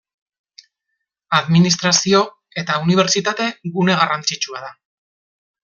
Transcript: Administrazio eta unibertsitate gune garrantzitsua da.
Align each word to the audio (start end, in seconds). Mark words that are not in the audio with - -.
Administrazio 1.39 2.23
eta 2.63 2.81
unibertsitate 2.87 3.51
gune 3.79 3.99
garrantzitsua 4.03 4.67
da. 4.69 4.77